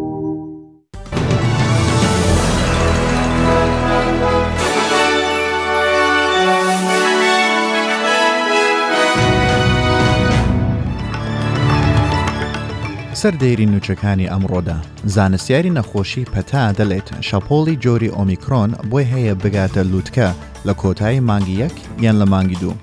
نوچەکانی 13.72 14.28
ئەمڕۆدا 14.30 14.78
زانستیاری 15.06 15.72
نەخۆشی 15.78 16.24
پەتا 16.34 16.64
دەڵێت 16.80 17.08
شەپۆڵی 17.28 17.78
جۆری 17.84 18.14
ئۆمیکرۆن 18.18 18.70
بۆی 18.92 19.08
هەیە 19.14 19.34
بگاتە 19.44 19.82
لووتکە 19.92 20.30
لە 20.68 20.74
کۆتایی 20.82 21.20
مانگی 21.20 21.56
یەک 21.64 21.76
یان 22.04 22.16
لە 22.22 22.26
مانگی 22.26 22.58
دوو. 22.62 22.74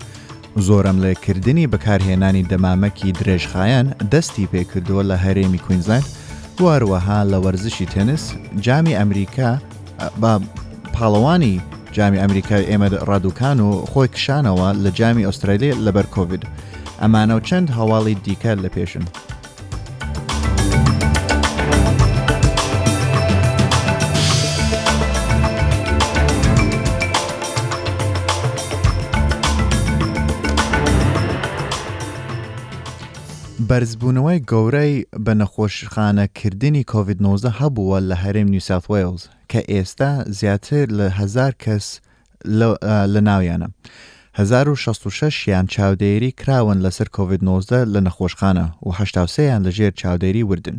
زۆرم 0.62 0.98
لێکردنی 1.05 1.66
بەکارهێنانی 1.73 2.46
دەمامەکی 2.50 3.12
درێژخایەن 3.21 3.86
دەستی 4.12 4.50
پێکردووە 4.53 5.03
لە 5.11 5.17
هەرێمی 5.25 5.62
کوینزات 5.67 6.04
واروەها 6.64 7.21
لە 7.32 7.39
وەرزشی 7.45 7.86
تەنس 7.95 8.22
جامی 8.64 8.96
ئەمریکا 9.00 9.50
بە 10.22 10.32
پاڵەوانی 10.95 11.57
جامی 11.96 12.18
ئەمریکای 12.21 12.68
ئێمە 12.71 12.89
ڕادوکان 13.09 13.59
و 13.61 13.71
خۆی 13.90 14.09
کشانەوە 14.14 14.68
لە 14.85 14.90
جامی 14.98 15.26
ئوسترالی 15.26 15.76
لەبەر 15.85 16.07
کۆڤید 16.14 16.45
ئەمانە 17.03 17.34
و 17.36 17.45
چەند 17.48 17.68
هەواڵی 17.79 18.17
دیکە 18.26 18.53
لە 18.62 18.68
پێشن. 18.75 19.04
بەرزبوونەوەی 33.70 34.45
گەورەی 34.53 34.95
بە 35.25 35.33
نەخۆشخانەکردنی 35.41 36.84
کۆVید-19 36.93 37.45
هەبووە 37.61 37.98
لە 38.11 38.17
هەرێم 38.25 38.48
نیوسات 38.55 38.84
وێلز 38.93 39.23
کە 39.51 39.61
ئێستا 39.73 40.11
زیاتر 40.39 40.87
لە 40.98 41.06
هزار 41.21 41.53
کەس 41.65 41.87
لە 43.15 43.21
ناویانە. 43.29 43.69
1966 44.39 45.48
یان 45.48 45.67
چاودێری 45.75 46.31
کراون 46.41 46.79
لەسەر 46.87 47.09
کۆVید-19 47.17 47.71
لە 47.95 48.01
نەخۆشخانە 48.06 48.67
و 48.87 48.93
1970یان 48.93 49.62
لەژێر 49.67 49.93
چاودێری 50.01 50.43
وردن. 50.51 50.78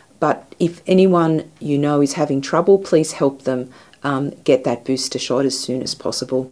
But 0.25 0.37
if 0.67 0.73
anyone 0.95 1.33
you 1.69 1.77
know 1.85 1.97
is 2.07 2.13
having 2.21 2.39
trouble, 2.51 2.75
please 2.89 3.09
help 3.21 3.35
them 3.49 3.59
um, 4.09 4.23
get 4.49 4.59
that 4.67 4.79
booster 4.87 5.19
shot 5.27 5.43
as 5.51 5.55
soon 5.65 5.81
as 5.87 5.95
possible. 5.95 6.43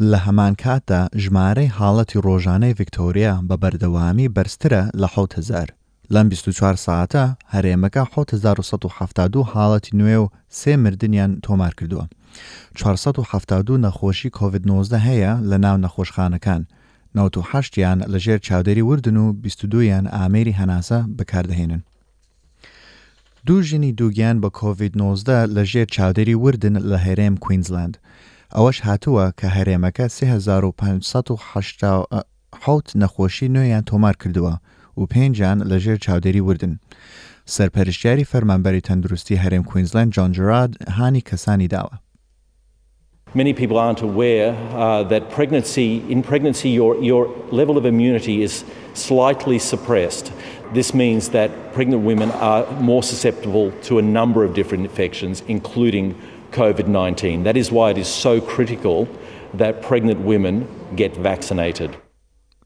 لە 0.00 0.16
هەمان 0.18 0.54
کاتدا 0.54 1.08
ژمارەی 1.16 1.70
حاڵەتی 1.78 2.18
ڕۆژانەی 2.26 2.74
ڤکتۆریا 2.78 3.32
بە 3.48 3.56
بەردەوامی 3.62 4.28
بەرزترە 4.36 4.82
لە 5.02 5.08
1000 5.36 5.74
لەم 6.14 6.28
24 6.28 6.74
ساعتە 6.86 7.24
هەرێمەکە 7.54 8.02
1970 8.16 9.44
حاڵەتی 9.52 9.94
نوێ 10.00 10.16
و 10.22 10.28
سێ 10.58 10.72
مردیان 10.84 11.30
تۆمار 11.46 11.74
کردووە. 11.78 12.04
472 12.76 13.78
نەخۆشی 13.84 14.30
کۆVID-19 14.36 14.92
هەیە 15.06 15.32
لە 15.50 15.56
ناو 15.64 15.76
نەخۆشخانەکان. 15.84 16.62
1970یان 17.18 17.98
لەژێر 18.12 18.38
چاودێری 18.48 18.82
وردن 18.90 19.16
و 19.16 19.26
22یان 19.46 20.06
ئامێری 20.16 20.54
هەناسە 20.60 21.00
بەکاردەهێنن. 21.18 21.82
دوو 23.46 23.62
ژنی 23.62 23.92
دووگیان 23.92 24.40
بە 24.40 24.50
کۆVید-19 24.58 25.28
لە 25.28 25.64
ژێر 25.72 25.86
چاودێری 25.96 26.34
وردن 26.44 26.76
لە 26.90 26.98
هەرێم 27.06 27.34
کوینزلند. 27.44 27.94
ئەوەش 28.56 28.78
هاتووە 28.86 29.26
کە 29.40 29.48
هەرێمەکە 29.56 30.06
1500 30.08 32.24
نەخۆشی 33.00 33.48
نوێیان 33.54 33.84
تۆمار 33.90 34.14
کردووە 34.22 34.54
و 34.96 35.02
پێنجان 35.12 35.58
لە 35.70 35.76
ژێر 35.84 35.98
چاودێری 36.04 36.44
وردن. 36.48 36.72
سەرپەرشتیاری 37.54 38.28
فەرمانبەری 38.32 38.84
تەندروستی 38.88 39.40
هەرێم 39.42 39.64
کوینزلند 39.70 40.12
جۆنجراد 40.14 40.72
هانی 40.96 41.24
کەسانی 41.28 41.68
داوە. 41.74 41.94
many 43.34 43.52
people 43.52 43.76
aren't 43.76 44.00
aware 44.02 44.54
uh, 44.74 45.02
that 45.04 45.30
pregnancy, 45.30 46.02
in 46.08 46.22
pregnancy, 46.22 46.70
your, 46.70 46.96
your 47.02 47.26
level 47.50 47.76
of 47.76 47.84
immunity 47.84 48.42
is 48.42 48.64
slightly 48.94 49.58
suppressed. 49.58 50.32
This 50.72 50.94
means 50.94 51.30
that 51.30 51.50
pregnant 51.74 52.02
women 52.02 52.30
are 52.32 52.64
more 52.80 53.02
susceptible 53.02 53.72
to 53.82 53.98
a 53.98 54.02
number 54.02 54.44
of 54.44 54.54
different 54.54 54.84
infections, 54.84 55.42
including 55.48 56.14
COVID 56.52 56.86
19. 56.86 57.42
That 57.42 57.56
is 57.56 57.72
why 57.72 57.90
it 57.90 57.98
is 57.98 58.06
so 58.08 58.40
critical 58.40 59.08
that 59.54 59.82
pregnant 59.82 60.20
women 60.20 60.66
get 60.96 61.14
vaccinated. 61.16 61.90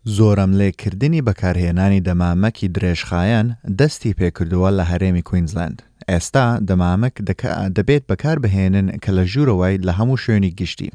زۆرم 0.05 0.53
لێکردنی 0.61 1.21
بەکارهێنانی 1.29 2.01
دەمامەکی 2.09 2.67
درێژخایەن 2.79 3.47
دەستی 3.81 4.11
پێکردووە 4.19 4.71
لە 4.79 4.85
هەرێمی 4.91 5.23
کوینزلند. 5.23 5.83
ئێستا 6.13 6.47
دەمامک 6.69 7.15
دەبێت 7.77 8.03
بەکار 8.11 8.37
بهێنن 8.45 8.87
کە 9.03 9.11
لە 9.17 9.25
ژوورەوەی 9.33 9.75
لە 9.87 9.93
هەموو 9.99 10.21
شوێنی 10.25 10.55
گشتی. 10.61 10.91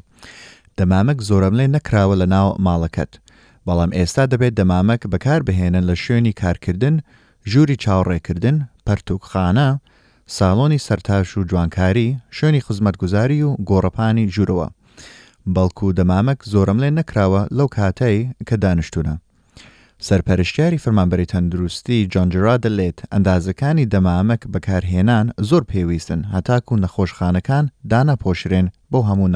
دەمامک 0.78 1.18
زۆرم 1.28 1.54
لێ 1.58 1.66
نەکراوە 1.76 2.14
لە 2.22 2.26
ناو 2.34 2.48
ماڵەکەت. 2.66 3.12
بەڵام 3.66 3.90
ئێستا 3.98 4.24
دەبێت 4.32 4.54
دەمامک 4.60 5.02
بەکار 5.12 5.40
بهێنن 5.48 5.84
لە 5.90 5.94
شوێنی 6.04 6.36
کارکردن، 6.42 6.96
ژووری 7.50 7.80
چاوڕێکردن، 7.82 8.56
پەرتوکخانە، 8.86 9.68
ساڵۆنی 10.36 10.82
سەرتاش 10.86 11.28
و 11.38 11.46
جوانکاری، 11.50 12.08
شوێنی 12.36 12.64
خزمەتگوزاری 12.66 13.40
و 13.46 13.50
گۆڕەپانی 13.68 14.26
ژوورەوە. 14.34 14.68
بەڵکو 15.54 15.86
دەمامک 15.98 16.40
زۆرم 16.52 16.78
لێ 16.82 16.90
نەکراوە 16.98 17.40
لەو 17.58 17.68
کاتەی 17.76 18.18
کە 18.48 18.54
دانیشتونە. 18.62 19.14
سەرپەرشتیاری 20.08 20.78
فەرمانبەری 20.84 21.26
تەندروستی 21.32 22.08
دەلێت 22.64 22.98
ئەندازەکانی 23.12 23.86
بەکارهێنان 24.52 25.26
زۆر 25.48 25.62
پێویستن 25.72 26.20
هەتاک 26.32 26.64
و 26.72 26.76
نەخۆشخانەکان 26.82 27.64
بۆ 28.92 29.00
هەموو 29.08 29.28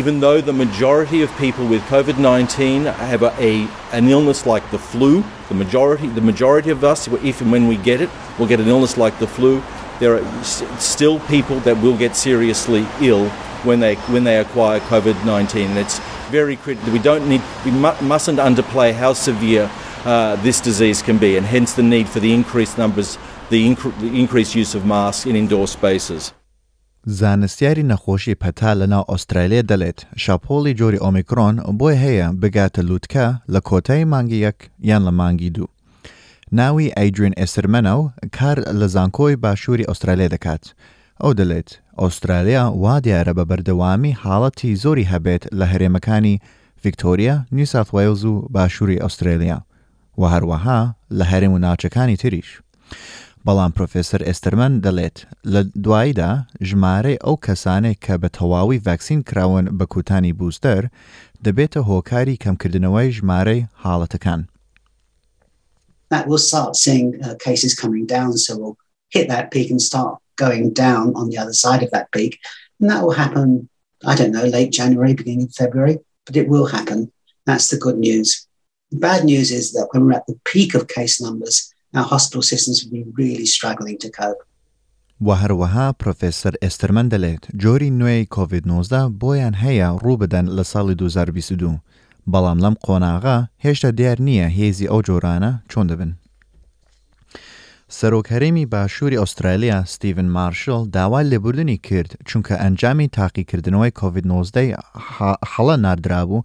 Even 0.00 0.16
though 0.20 0.40
the 0.48 0.52
majority 0.64 1.20
of 1.22 1.30
people 1.38 1.66
with 1.68 1.82
COVID 1.94 2.16
19 2.18 2.84
have 3.10 3.22
a, 3.22 3.30
a, 3.40 3.54
an 3.92 4.08
illness 4.08 4.44
like 4.46 4.68
the 4.70 4.78
flu, 4.78 5.24
the 5.48 5.54
majority, 5.54 6.08
the 6.08 6.20
majority 6.20 6.70
of 6.70 6.84
us, 6.84 7.08
if 7.24 7.40
and 7.40 7.50
when 7.52 7.66
we 7.68 7.76
get 7.76 8.00
it, 8.02 8.10
will 8.38 8.46
get 8.46 8.60
an 8.60 8.68
illness 8.68 8.98
like 8.98 9.18
the 9.18 9.26
flu, 9.26 9.62
there 10.00 10.14
are 10.16 10.24
still 10.78 11.18
people 11.20 11.60
that 11.60 11.76
will 11.82 11.96
get 11.96 12.14
seriously 12.16 12.82
ill 13.00 13.28
when 13.68 13.80
they, 13.80 13.94
when 14.12 14.24
they 14.24 14.36
acquire 14.38 14.78
COVID 14.80 15.16
19. 15.24 15.76
It's, 15.78 16.00
very 16.30 16.56
critical. 16.56 16.92
We 16.92 16.98
don't 16.98 17.26
need, 17.28 17.42
we 17.64 17.70
mustn't 18.06 18.38
underplay 18.38 18.92
how 18.94 19.12
severe 19.14 19.70
uh, 20.04 20.36
this 20.42 20.60
disease 20.60 21.02
can 21.02 21.18
be, 21.18 21.36
and 21.36 21.44
hence 21.46 21.72
the 21.74 21.82
need 21.82 22.08
for 22.08 22.20
the 22.20 22.32
increased 22.32 22.78
numbers, 22.78 23.18
the, 23.50 23.66
increased 24.14 24.54
use 24.54 24.74
of 24.74 24.84
masks 24.84 25.26
in 25.26 25.36
indoor 25.36 25.66
spaces. 25.68 26.32
زانستیاری 27.06 27.82
نخوشی 27.82 28.34
پتال 28.34 28.78
لنا 28.86 29.04
استرالیا 29.08 29.60
دلت 29.62 30.06
شاپولی 30.16 30.74
جوری 30.74 30.96
اومیکرون 30.96 31.56
بوی 31.56 31.96
هیا 31.96 32.32
بگات 32.32 32.78
لوتکا 32.78 33.42
لکوتای 33.48 34.04
مانگی 34.04 34.36
یک 34.46 34.54
یان 34.80 35.02
لمانگی 35.04 35.50
دو. 35.50 35.66
ناوی 36.52 36.92
ایدرین 36.96 37.34
استرمنو 37.36 38.10
کار 38.40 38.60
لزانکوی 38.72 39.36
باشوری 39.36 39.84
استرالیا 39.88 40.28
ئوسترالیا 42.04 42.62
وا 42.82 42.94
دیارە 43.06 43.32
بە 43.38 43.44
بەردەوامی 43.50 44.16
حاڵەتی 44.24 44.78
زۆری 44.82 45.08
هەبێت 45.12 45.42
لە 45.58 45.66
هەرێمەکانی 45.72 46.40
ڤیکتۆریا 46.84 47.36
نیوسات 47.56 47.88
وایلز 47.94 48.22
و 48.26 48.34
باشووری 48.54 49.02
ئوسترالیا 49.04 49.58
و 50.20 50.22
هەروەها 50.32 50.80
لە 51.18 51.24
هەرێم 51.32 51.52
و 51.54 51.58
ناوچەکانی 51.64 52.20
تریش. 52.22 52.48
بەڵام 53.46 53.70
پرۆفسەر 53.76 54.20
ئێستەرمەن 54.28 54.72
دەڵێت 54.84 55.18
لە 55.52 55.60
دواییدا 55.84 56.30
ژمارەی 56.68 57.20
ئەو 57.24 57.34
کەسانێک 57.46 57.98
کە 58.06 58.14
بە 58.22 58.28
تەواوی 58.36 58.82
ڤاکسین 58.86 59.20
کراون 59.28 59.64
بە 59.78 59.84
کوتانی 59.92 60.32
بوستەر 60.38 60.82
دەبێتە 61.44 61.80
هۆکاری 61.90 62.40
کەمکردنەوەی 62.44 63.08
ژمارەی 63.16 63.66
حاڵەتەکان. 63.82 64.40
That 66.12 66.24
will 66.28 66.44
start 66.50 66.72
seeing 66.84 67.06
uh, 67.24 67.34
cases 67.46 67.72
coming 67.82 68.04
down, 68.16 68.30
so 68.44 68.50
we'll 68.60 68.78
hit 69.16 69.26
that 69.32 69.46
peak 69.54 69.68
and 69.74 69.82
start 69.90 70.12
going 70.44 70.66
down 70.72 71.06
on 71.18 71.28
the 71.30 71.38
other 71.42 71.52
side 71.64 71.82
of 71.82 71.90
that 71.90 72.06
peak. 72.12 72.38
And 72.80 72.88
that 72.90 73.02
will 73.02 73.16
happen, 73.24 73.68
I 74.06 74.14
don't 74.14 74.32
know, 74.32 74.44
late 74.46 74.72
January, 74.72 75.12
beginning 75.14 75.44
of 75.50 75.52
February, 75.54 75.98
but 76.24 76.36
it 76.36 76.48
will 76.48 76.66
happen. 76.66 77.12
That's 77.44 77.68
the 77.68 77.76
good 77.76 77.98
news. 77.98 78.46
The 78.90 78.98
bad 79.06 79.24
news 79.24 79.50
is 79.50 79.72
that 79.74 79.88
when 79.90 80.06
we're 80.06 80.18
at 80.20 80.26
the 80.26 80.38
peak 80.50 80.74
of 80.74 80.88
case 80.88 81.20
numbers, 81.20 81.74
our 81.94 82.04
hospital 82.04 82.42
systems 82.42 82.84
will 82.84 82.90
be 82.92 83.04
really 83.22 83.46
struggling 83.56 83.98
to 84.04 84.10
cope. 84.20 84.40
و 85.20 85.32
هەروەها 85.36 85.94
پرۆفێسەر 86.00 86.54
ئێستەرمەن 86.62 87.06
دەڵێت 87.12 87.44
جۆری 87.62 87.90
نوێی 88.00 88.24
کۆVید-19 88.34 88.92
بۆیان 89.22 89.54
هەیە 89.62 89.88
ڕوو 90.02 90.16
بدەن 90.22 90.46
لە 90.56 90.64
ساڵی 90.72 90.94
2022 90.94 91.74
بەڵام 92.30 92.58
لەم 92.64 92.74
قۆناغا 92.86 93.48
هێشتا 93.64 93.90
دیار 93.98 94.18
نییە 94.26 94.48
هێزی 94.58 94.88
ئەو 94.90 95.00
جۆرانە 95.08 95.52
چۆن 95.70 95.88
سەرۆکهرێمی 97.96 98.66
باشووری 98.74 99.20
ئوسترالیا 99.20 99.78
ستیڤن 99.92 100.28
مارشل 100.36 100.82
داوا 100.96 101.20
لێبوردنی 101.32 101.78
کرد 101.88 102.10
چونکە 102.28 102.54
ئەنجامی 102.62 103.08
تاقیکردنەوەی 103.18 103.92
کۆVید-19 104.00 104.54
حەڵە 105.52 105.76
نردرابوو 105.84 106.44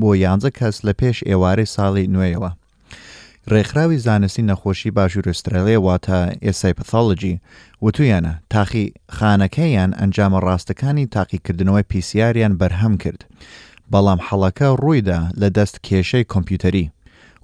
بۆ 0.00 0.08
یانزە 0.24 0.50
کەس 0.58 0.76
لە 0.86 0.92
پێش 1.00 1.16
ئێوارەی 1.28 1.72
ساڵی 1.74 2.06
نوێیەوە. 2.14 2.50
ڕێکخراوی 3.52 4.00
زانستی 4.06 4.46
نەخۆشی 4.50 4.94
باشوور 4.96 5.26
ئوسترالیا 5.30 5.80
واتە 5.86 6.18
ئێسای 6.46 6.74
پتۆلژی 6.78 7.36
وتویانە 7.84 8.34
تاقی 8.52 8.86
خانەکەیان 9.16 9.90
ئەنجامە 10.00 10.38
ڕاستەکانی 10.46 11.06
تاقیکردنەوەی 11.16 11.86
پیسیاریان 11.90 12.52
بەرهەم 12.60 12.94
کرد. 13.02 13.20
بەڵام 13.92 14.20
حەڵەکە 14.26 14.68
ڕوویدا 14.82 15.20
لە 15.40 15.48
دەست 15.56 15.76
کێشەی 15.86 16.26
کۆمپیوتەری. 16.32 16.86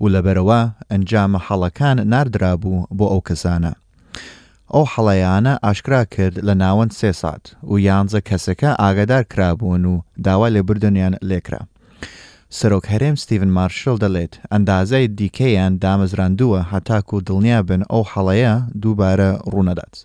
و 0.00 0.04
لەبەرەوە 0.14 0.60
ئەنجامە 0.92 1.38
حەڵەکان 1.46 1.98
نردرابوو 2.12 2.78
بۆ 2.98 3.06
ئەو 3.12 3.20
کەسانە. 3.28 3.72
ئەو 4.74 4.84
حەڵەیانە 4.92 5.54
ئاشکرا 5.64 6.02
کرد 6.14 6.36
لە 6.48 6.54
ناوەند 6.62 6.92
سێ 7.00 7.10
سات 7.22 7.44
و 7.70 7.74
یانزە 7.88 8.20
کەسەکە 8.28 8.70
ئاگادار 8.82 9.24
کرابوون 9.32 9.82
و 9.92 9.94
داوا 10.26 10.48
لێبوردنیان 10.54 11.14
لێکرا. 11.28 11.62
سەرۆک 12.58 12.84
هەرێم 12.92 13.16
ستیڤن 13.22 13.50
مارشل 13.58 13.96
دەڵێت 14.04 14.34
ئەندازای 14.52 15.06
دیکەیان 15.18 15.72
دامەزراندووە 15.84 16.60
هەتاک 16.72 17.06
و 17.14 17.22
دڵنیا 17.28 17.60
بن 17.68 17.82
ئەو 17.92 18.02
حەڵەیە 18.12 18.54
دووبارە 18.82 19.30
ڕوونەدات. 19.52 19.96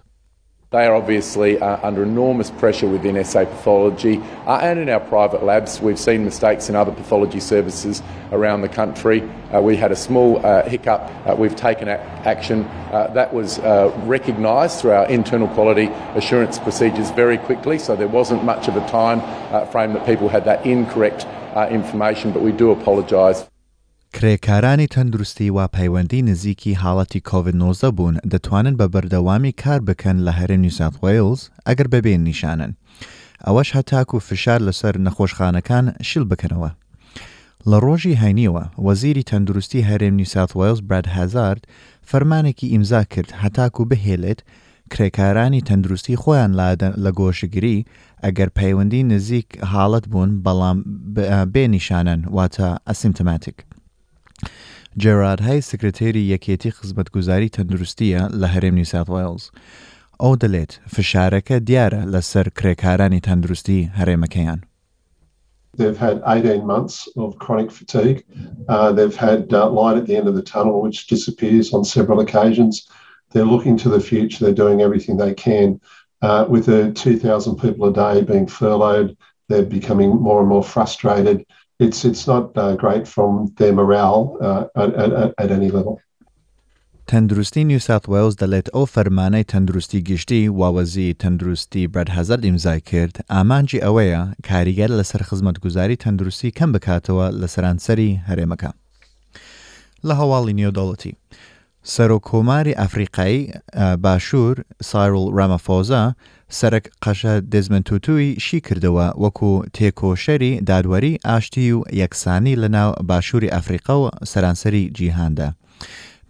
They 0.73 0.87
are 0.87 0.95
obviously 0.95 1.59
uh, 1.61 1.77
under 1.87 2.01
enormous 2.01 2.49
pressure 2.49 2.87
within 2.87 3.23
SA 3.25 3.45
pathology 3.45 4.17
uh, 4.47 4.57
and 4.57 4.79
in 4.79 4.89
our 4.89 4.99
private 5.01 5.43
labs. 5.43 5.79
We've 5.79 5.99
seen 5.99 6.25
mistakes 6.25 6.67
in 6.67 6.75
other 6.75 6.91
pathology 6.91 7.39
services 7.41 8.01
around 8.31 8.61
the 8.61 8.69
country. 8.69 9.21
Uh, 9.55 9.61
we 9.61 9.75
had 9.77 9.91
a 9.91 9.95
small 9.95 10.43
uh, 10.43 10.63
hiccup. 10.67 11.11
Uh, 11.27 11.35
we've 11.37 11.55
taken 11.55 11.87
a- 11.89 11.99
action. 12.25 12.63
Uh, 12.91 13.11
that 13.13 13.31
was 13.35 13.59
recognised 14.07 14.79
through 14.79 14.91
our 14.93 15.05
internal 15.09 15.47
quality 15.49 15.89
assurance 16.15 16.57
procedures 16.57 17.11
very 17.11 17.37
quickly, 17.37 17.77
so 17.77 17.95
there 17.95 18.07
wasn't 18.07 18.43
much 18.43 18.67
of 18.67 18.75
a 18.75 18.87
time 18.89 19.21
frame 19.67 19.93
that 19.93 20.03
people 20.07 20.27
had 20.27 20.43
that 20.45 20.65
incorrect 20.65 21.27
information, 21.71 22.31
but 22.31 22.41
we 22.41 22.51
do 22.51 22.71
apologise. 22.71 23.47
کرێکارانی 24.15 24.87
تەندروستی 24.95 25.49
و 25.57 25.67
پەیوەندی 25.75 26.21
نزیکی 26.29 26.77
حاڵەتی 26.83 27.21
کۆڤ-19 27.29 27.83
بوون 27.97 28.15
دەتوانن 28.33 28.75
بە 28.79 28.87
بەردەوامی 28.93 29.53
کار 29.63 29.79
بکەن 29.89 30.17
لە 30.25 30.31
هەرێم 30.39 30.61
نیوسات 30.65 30.93
ویلز 31.03 31.41
ئەگەر 31.67 31.87
ببێن 31.93 32.21
نیشانن. 32.29 32.71
ئەوەش 33.47 33.69
هەتاک 33.77 34.09
و 34.15 34.19
فشار 34.29 34.59
لەسەر 34.67 34.93
نەخۆشخانەکان 35.05 35.85
شیل 36.09 36.25
بکەنەوە. 36.31 36.69
لە 37.69 37.77
ڕۆژی 37.85 38.19
هەینیوە 38.23 38.63
وەزیری 38.87 39.27
تەندروستی 39.31 39.85
هەرێم 39.89 40.13
نیوسات 40.19 40.49
ویلز 40.59 40.81
براد 40.89 41.07
هەزارد 41.17 41.63
فەرمانێکی 42.09 42.67
ئیمزا 42.73 43.03
کرد 43.13 43.29
هەتاک 43.41 43.73
و 43.81 43.85
بهێلێت 43.89 44.39
کرێکارانی 44.93 45.61
تەندروستی 45.67 46.19
خۆیان 46.21 46.51
لادەن 46.59 46.93
لە 47.03 47.11
گۆشگری 47.19 47.77
ئەگەر 48.23 48.49
پەیوەندی 48.59 49.03
نزیک 49.13 49.47
حاڵەت 49.71 50.05
بوون 50.11 50.31
بەڵام 50.45 50.77
بێنیشانن 51.53 52.19
واتە 52.37 52.67
ئەسیمتەماتیک. 52.89 53.59
جێراد 55.01 55.41
های 55.41 55.61
یەکێتی 56.33 56.71
خزمەتگوزاری 56.77 57.51
تەندروستیە 57.55 58.21
لە 58.41 58.47
هەرێم 58.53 58.75
نیسات 58.79 59.07
وایلز. 59.09 59.43
ئەو 60.21 60.33
دەڵێت 60.41 60.71
فشارەکە 60.95 61.55
دیارە 61.69 62.01
لەسەر 62.13 62.47
کرێکارانی 62.57 63.21
تەندروستی 63.27 63.89
هەرێمەکەیان. 63.99 64.59
They've 65.77 65.97
had 66.07 66.17
18 66.27 66.63
months 66.73 66.95
of 67.23 67.37
chronic 67.43 67.69
fatigue. 67.71 68.21
Uh, 68.69 68.91
they've 68.91 69.15
had 69.27 69.51
uh, 69.53 69.69
light 69.71 69.97
at 69.97 70.05
the 70.05 70.15
end 70.15 70.27
of 70.27 70.35
the 70.35 70.43
tunnel, 70.43 70.79
which 70.83 71.07
disappears 71.07 71.73
on 71.73 71.83
several 71.83 72.19
occasions. 72.19 72.87
They're 73.31 73.51
looking 73.53 73.75
to 73.77 73.89
the 73.89 73.99
future. 73.99 74.39
They're 74.45 74.63
doing 74.65 74.81
everything 74.81 75.17
they 75.17 75.33
can. 75.33 75.79
Uh, 76.27 76.45
with 76.47 76.65
the 76.67 76.81
2,000 76.93 77.55
people 77.57 77.87
a 77.87 77.91
day 77.93 78.21
being 78.21 78.45
furloughed, 78.45 79.17
they're 79.49 79.63
becoming 79.79 80.09
more 80.21 80.39
and 80.41 80.47
more 80.49 80.63
frustrated. 80.63 81.43
it's 81.83 82.05
it's 82.05 82.25
not 82.27 82.57
uh, 82.57 82.75
great 82.75 83.05
from 83.07 83.53
their 83.59 83.73
morale 83.73 84.37
uh, 84.41 84.81
at, 84.83 84.93
at, 85.23 85.33
at 85.37 85.51
any 85.51 85.69
level. 85.69 85.99
تندرستی 87.07 87.63
نیو 87.63 87.79
ساوت 87.79 88.09
ویلز 88.09 88.35
دەڵێت 88.41 88.67
ئەو 88.73 88.85
فەرمانەی 88.93 89.43
تەندروستی 89.51 90.01
گشتی 90.09 90.41
واوەزی 90.59 91.13
تەندروستی 91.21 91.83
برەت 91.93 92.09
هەزار 92.17 92.39
ئیمزای 92.47 92.79
کرد 92.89 93.15
ئامانجی 93.31 93.83
ئەوەیە 93.85 94.21
کاریگەر 94.49 94.91
لەسەر 94.99 95.21
خزمەتگوزاری 95.29 95.97
تەندروستی 96.03 96.51
کەم 96.57 96.69
بکاتەوە 96.75 97.25
لە 97.41 97.47
سەرانسەری 97.53 98.09
هەرێمەکە. 98.29 98.71
لە 100.07 100.13
هەواڵی 100.19 100.53
نیۆدۆڵەتی 100.59 101.13
سەرۆکۆماری 101.91 102.73
ئەفریقایی 102.81 103.41
باشوور 104.03 104.55
سایرل 104.89 105.25
ڕامەفۆزا 105.37 106.03
سەرک 106.59 106.85
قەشە 107.03 107.33
دزمنتوتوی 107.53 108.27
شی 108.45 108.59
کردەوە 108.67 109.07
وەکو 109.23 109.51
تێکۆشەری 109.77 110.53
دادوەری 110.69 111.19
ئاشتی 111.27 111.67
و 111.71 111.79
یەکسانی 112.01 112.55
لەناو 112.63 112.91
باشووری 113.09 113.49
ئەفریقا 113.55 113.95
و 114.03 114.09
سەرانسەری 114.31 114.83
جیهاندا. 114.97 115.49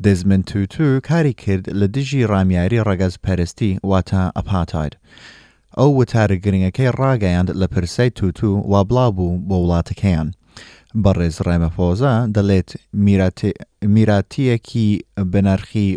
دزمنتوتو 0.04 1.00
کاری 1.10 1.34
کرد 1.44 1.66
لە 1.80 1.86
دژی 1.96 2.28
ڕامیاری 2.32 2.84
ڕەگەز 2.88 3.14
پەرستی 3.26 3.72
واتە 3.92 4.22
ئەپاتاید. 4.38 4.94
ئەو 5.78 5.92
وتارە 6.02 6.36
گرنگەکەی 6.44 6.92
ڕاگەیاند 7.00 7.50
لە 7.62 7.68
پرسەی 7.74 8.10
تووتو 8.18 8.50
وابلا 8.72 9.06
بوو 9.16 9.40
بۆ 9.48 9.56
وڵاتەکەیان. 9.64 10.28
بەڕێز 11.04 11.36
دەڵێت 12.36 12.70
میراتیەکی 13.96 14.90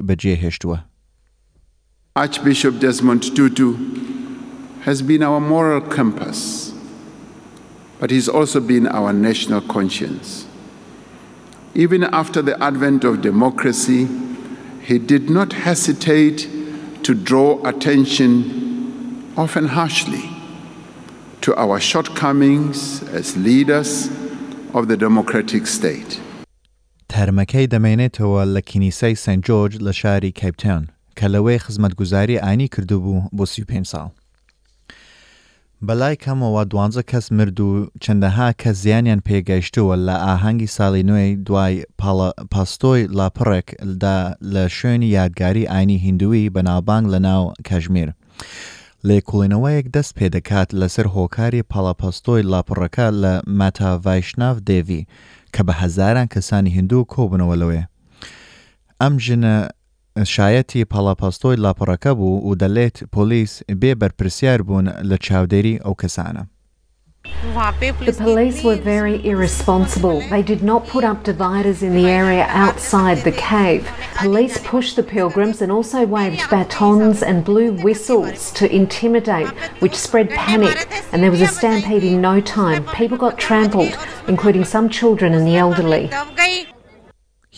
بەجێهێشتووە. 0.06 0.78
Archbishop 2.24 2.74
Desmond 2.84 3.22
Tutu 3.36 3.68
has 4.86 4.98
been 5.08 5.22
our 5.22 5.40
moral 5.52 5.82
compass, 5.98 6.40
but 7.98 8.10
he's 8.10 8.28
also 8.36 8.58
been 8.72 8.86
our 8.98 9.12
national 9.28 9.60
conscience. 9.76 10.46
Even 11.74 12.02
after 12.20 12.40
the 12.48 12.56
advent 12.68 13.02
of 13.04 13.20
democracy, 13.30 14.08
he 14.88 14.96
did 15.12 15.24
not 15.28 15.50
hesitate 15.68 16.38
to 17.06 17.12
draw 17.30 17.50
attention, 17.70 18.30
often 19.36 19.64
harshly, 19.78 20.26
to 21.42 21.50
our 21.62 21.78
shortcomings 21.90 22.78
as 23.20 23.26
leaders 23.36 23.90
of 24.80 24.84
the 24.90 24.96
democratic 25.08 25.64
state. 25.78 26.12
تەرمەکەی 27.14 27.66
دەمێنێتەوە 27.72 28.40
لە 28.54 28.60
کینیسای 28.68 29.14
سنت 29.24 29.42
جۆرج 29.48 29.72
لە 29.88 29.92
شاری 30.00 30.32
کەپتان 30.40 30.82
کە 31.18 31.26
لەوەی 31.34 31.58
خزمەتگوزاری 31.64 32.40
ئاینی 32.44 32.68
کردوبوو 32.74 33.22
بۆ 33.36 33.44
سی 33.52 33.62
پێ 33.68 33.80
ساڵ. 33.92 34.08
بەلای 35.86 36.16
کەمەوە 36.24 36.62
دوانزە 36.70 37.02
کەس 37.10 37.26
مرد 37.36 37.60
و 37.60 37.70
چەندەها 38.04 38.48
کە 38.62 38.70
زیانیان 38.82 39.20
پێگەیشتووە 39.28 39.94
لە 40.08 40.16
ئاهەنگی 40.26 40.72
ساڵی 40.76 41.02
نوێی 41.08 41.36
دوای 41.46 41.74
پاستۆی 42.52 43.02
لاپڕێکدا 43.18 44.18
لە 44.54 44.62
شوێنی 44.78 45.12
یادگاری 45.18 45.68
ئاینی 45.72 45.98
هندووی 46.06 46.50
بەناوبانگ 46.54 47.04
لە 47.14 47.18
ناو 47.26 47.42
کەژمیر. 47.68 48.08
لێکوڵێنەوەیەک 49.08 49.86
دەست 49.94 50.12
پێدەکات 50.18 50.68
لەسەر 50.80 51.06
هۆکاری 51.16 51.66
پاڵاپەستۆی 51.72 52.46
لاپڕەکە 52.52 53.06
لە 53.22 53.32
ماتاڤایشناف 53.58 54.56
دێوی 54.68 55.02
کە 55.54 55.60
بە 55.66 55.72
هەزاران 55.82 56.26
کەسانی 56.34 56.74
هندوو 56.78 57.08
کۆبنەوە 57.14 57.56
لەوێ. 57.62 57.82
ئەم 59.00 59.14
ژنە 59.24 59.54
شایەتی 60.34 60.88
پاڵاپەستۆی 60.92 61.60
لاپەڕەکە 61.64 62.12
بوو 62.18 62.38
و 62.48 62.56
دەڵێت 62.62 62.96
پۆلیس 63.14 63.52
بێ 63.80 63.92
بەرپرسیار 64.00 64.60
بوون 64.66 64.86
لە 65.10 65.16
چاودێری 65.26 65.80
ئەو 65.84 65.94
کەسانە. 66.02 66.42
The 67.42 68.14
police 68.18 68.64
were 68.64 68.76
very 68.76 69.24
irresponsible. 69.24 70.22
They 70.30 70.42
did 70.42 70.62
not 70.62 70.86
put 70.86 71.04
up 71.04 71.22
dividers 71.22 71.82
in 71.82 71.94
the 71.94 72.06
area 72.08 72.46
outside 72.48 73.18
the 73.18 73.32
cave. 73.32 73.86
Police 74.16 74.58
pushed 74.64 74.96
the 74.96 75.02
pilgrims 75.02 75.60
and 75.62 75.70
also 75.70 76.04
waved 76.06 76.48
batons 76.50 77.22
and 77.22 77.44
blew 77.44 77.72
whistles 77.84 78.50
to 78.52 78.64
intimidate, 78.74 79.48
which 79.80 79.94
spread 79.94 80.30
panic, 80.30 80.88
and 81.12 81.22
there 81.22 81.30
was 81.30 81.40
a 81.42 81.46
stampede 81.46 82.04
in 82.04 82.20
no 82.22 82.40
time. 82.40 82.84
People 82.94 83.18
got 83.18 83.36
trampled, 83.38 83.96
including 84.28 84.64
some 84.64 84.88
children 84.88 85.34
and 85.34 85.46
the 85.46 85.56
elderly. 85.56 86.10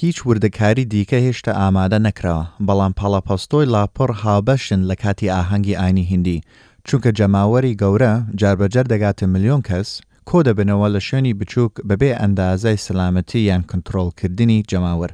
هیچ 0.00 0.26
وردەکاری 0.26 0.84
دیکە 0.84 1.16
هێشتا 1.18 1.52
ئامادە 1.52 1.98
نەکراوە 1.98 2.46
بەڵام 2.68 2.92
پاڵاپەستۆی 2.98 3.66
لاپەڕ 3.74 4.10
هاوبەشن 4.22 4.80
لە 4.90 4.94
کاتی 5.02 5.28
ئاهەنگی 5.34 5.78
ئاینی 5.80 6.04
هندی 6.10 6.42
چونکە 6.90 7.10
جەماوەری 7.18 7.78
گەورە 7.82 8.12
جاربەجەر 8.40 8.84
دەگاتە 8.92 9.24
ملیۆن 9.34 9.60
کەس 9.68 9.88
کۆ 10.28 10.38
دەبنەوە 10.48 10.86
لە 10.94 11.00
شوێنی 11.06 11.36
بچووک 11.40 11.72
بەبێ 11.88 12.10
ئەندازای 12.20 12.82
سلامەتی 12.86 13.40
یان 13.50 13.62
کنتترۆلکردنی 13.70 14.58
جەماوەر. 14.70 15.10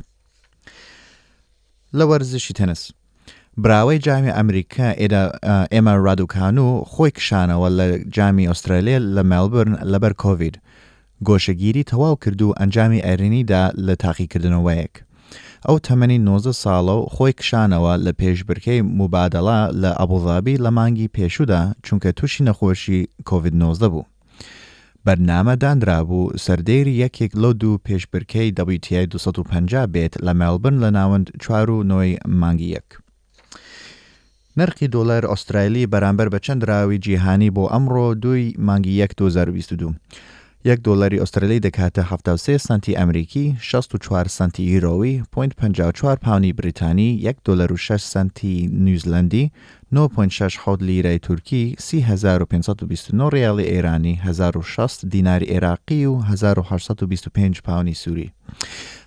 لە 1.99 2.04
وەرزشی 2.11 2.54
تەنس. 2.59 2.81
براوەی 3.62 3.99
جامی 4.07 4.31
ئەمریکا 4.38 4.88
ئێمە 5.73 5.95
ڕادوکان 6.04 6.57
و 6.64 6.69
خۆی 6.93 7.11
کشانەوە 7.19 7.69
لە 7.78 7.87
جامی 8.16 8.49
ئوسترالیل 8.50 9.04
لە 9.16 9.23
مەلبرن 9.33 9.75
لەبەر 9.93 10.12
کۆVید. 10.23 10.57
گۆشەگیری 11.28 11.88
تەواو 11.90 12.14
کرد 12.23 12.40
و 12.43 12.54
ئەنجامی 12.61 13.04
ئەرێنیدا 13.09 13.62
لە 13.87 13.95
تاقیکردنەوەیەک. 14.04 14.95
ئەو 15.69 15.76
تەمەنی 15.88 16.19
90 16.26 16.52
ساڵە 16.62 16.95
و 17.00 17.09
خۆی 17.14 17.35
کشانەوە 17.40 17.93
لە 18.04 18.12
پێشبرکەی 18.21 18.81
موبادەڵا 18.99 19.61
لە 19.83 19.90
ئەبوڵابی 19.99 20.61
لە 20.64 20.71
مانگی 20.78 21.12
پێشودا 21.16 21.62
چونکە 21.87 22.09
تووشی 22.19 22.45
نەخۆشی 22.49 23.00
کۆVید-19 23.28 23.81
بوو. 23.93 24.04
بەرنامە 25.07 25.54
دانرابوو 25.62 26.31
سەردەیری 26.45 26.99
یەکێک 27.04 27.33
لەو 27.43 27.52
دوو 27.61 27.83
پێشبرکەی 27.87 28.54
WTI 28.76 29.07
250 29.12 29.87
بێت 29.95 30.14
لە 30.26 30.33
مەلبن 30.40 30.75
لە 30.83 30.88
ناوەند 30.99 31.26
چوار 31.43 31.66
و 31.71 31.83
نۆی 31.90 32.11
مانگی 32.40 32.71
یەک. 32.76 32.88
نرخی 34.59 34.87
دۆلار 34.95 35.23
ئوسترایلی 35.31 35.88
بەرامبەر 35.93 36.28
بە 36.33 36.38
چەندراوی 36.47 36.99
جیهانی 37.04 37.50
بۆ 37.57 37.64
ئەمڕۆ 37.73 38.07
دوی 38.23 38.45
مانگی 38.66 38.93
1 39.02 39.11
2022. 39.16 39.93
یەک 40.66 40.80
دۆلاری 40.83 41.18
ئۆسترالی 41.21 41.61
دەکاتە 41.66 42.02
1970 42.09 42.56
سنتی 42.56 42.97
ئەمریکی 42.99 43.54
64 43.61 44.28
سنتی 44.28 44.64
ئیرۆوی 44.80 45.23
.54 45.33 46.16
پاونی 46.25 46.52
بریتانی 46.52 47.14
1 47.14 47.37
دلار 47.44 47.73
و 47.73 47.76
6 47.76 47.97
سنتی 48.02 48.68
نیوزلندی 48.73 49.50
9.6 49.94 50.68
لیرای 50.80 51.18
تورکی 51.18 51.76
3529 51.78 53.28
ریالی 53.28 53.64
ئێرانی 53.64 54.16
1600 54.26 55.09
دیناری 55.09 55.47
عێراقی 55.47 55.92
و 56.06 56.18
1825 56.23 57.61
پاونی 57.61 57.94
سووری. 57.94 58.33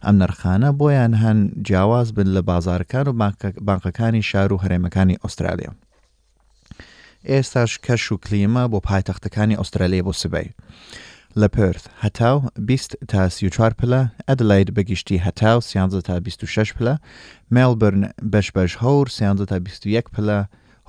ئەم 0.06 0.14
نرخانە 0.22 0.72
بۆیان 0.80 1.14
هەن 1.14 1.62
جیاواز 1.64 2.14
بن 2.14 2.38
لە 2.38 2.42
بازارکان 2.42 3.08
و 3.08 3.32
بانکەکانی 3.68 4.22
شار 4.22 4.54
و 4.54 4.58
هەرێمەکانی 4.60 5.18
ئوسترالیا. 5.24 5.72
ئێستاش 7.26 7.72
کەش 7.88 8.12
و 8.12 8.18
کلیمە 8.26 8.70
بۆ 8.72 8.80
پایتەختەکانی 8.88 9.56
ئوسترالیە 9.58 10.04
بۆ 10.06 10.14
سبەی. 10.14 10.50
لە 11.42 11.48
پرث 11.48 11.84
هەتاو 12.04 12.38
20 12.68 12.96
تا 13.12 13.22
34 13.30 13.72
پلە 13.80 14.02
ئەدلید 14.28 14.70
بەگشتی 14.76 15.20
هەتاو 15.26 15.60
16 15.62 16.02
تا 16.08 16.16
26 16.20 16.74
پلە 16.78 16.96
مێلبرن 17.56 18.04
بەش 18.34 18.48
بەش 18.56 18.72
هەور 18.84 19.08
16 19.10 19.46
تا 19.50 19.58
21 19.68 20.06
پلە 20.16 20.40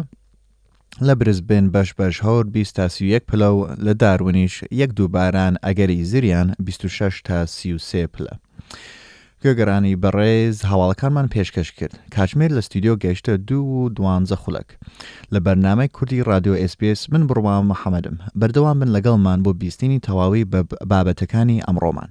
لە 1.06 1.12
برزبن 1.20 1.66
بەش 1.74 1.90
بەش 1.98 2.16
هەور 2.26 2.44
20 2.54 2.74
تا 2.76 2.88
31 2.88 3.22
پلە 3.32 3.48
و 3.56 3.74
لە 3.84 3.92
داروونیش 4.00 4.54
یەک 4.82 4.90
دووباران 4.96 5.54
ئەگەری 5.66 6.00
زریان 6.10 6.48
26 6.58 7.22
تا 7.26 7.46
33 7.46 8.06
پلە. 8.14 8.34
گوێگەرانی 9.44 9.96
بەڕێز 10.02 10.56
هەواڵەکانمان 10.70 11.26
پێشکەش 11.34 11.68
کرد 11.78 11.94
کاتژمێر 12.14 12.50
لە 12.56 12.62
ستیدیۆ 12.66 12.94
گەیشتە 13.02 13.32
دوو 13.48 13.68
و 13.78 13.88
دوانزە 13.96 14.36
خولەک 14.42 14.68
لە 15.32 15.38
بەرنامەی 15.44 15.92
کوردی 15.96 16.24
رادیۆ 16.30 16.54
ئسپس 16.62 17.00
من 17.12 17.22
بڕوان 17.28 17.64
محەممەدم 17.70 18.16
بەردەوام 18.40 18.76
من 18.80 18.90
لەگەڵمان 18.96 19.38
بۆ 19.44 19.50
بیستنی 19.60 20.02
تەواوی 20.06 20.44
بابەتەکانی 20.90 21.62
ئەمڕۆمان. 21.66 22.10